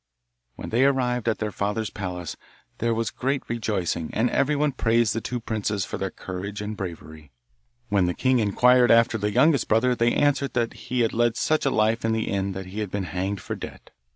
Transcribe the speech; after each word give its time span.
When 0.55 0.69
they 0.69 0.83
arrived 0.83 1.27
at 1.29 1.37
their 1.37 1.51
father's 1.51 1.91
palace 1.91 2.35
there 2.79 2.91
was 2.95 3.11
great 3.11 3.43
rejoicing, 3.47 4.09
and 4.13 4.31
everyone 4.31 4.71
praised 4.71 5.13
the 5.13 5.21
two 5.21 5.39
princes 5.39 5.85
for 5.85 5.99
their 5.99 6.09
courage 6.09 6.59
and 6.59 6.75
bravery. 6.75 7.29
When 7.89 8.07
the 8.07 8.15
king 8.15 8.39
inquired 8.39 8.89
after 8.89 9.19
the 9.19 9.29
youngest 9.31 9.67
brother 9.67 9.93
they 9.93 10.13
answered 10.15 10.53
that 10.53 10.73
he 10.89 11.01
had 11.01 11.13
led 11.13 11.37
such 11.37 11.67
a 11.67 11.69
life 11.69 12.03
in 12.03 12.13
the 12.13 12.31
inn 12.31 12.53
that 12.53 12.65
he 12.65 12.79
had 12.79 12.89
been 12.89 13.03
hanged 13.13 13.41
for 13.41 13.53
debt. 13.53 13.91